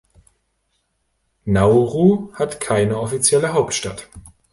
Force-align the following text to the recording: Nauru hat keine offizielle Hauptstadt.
Nauru 1.45 2.31
hat 2.33 2.59
keine 2.59 2.97
offizielle 2.99 3.53
Hauptstadt. 3.53 4.09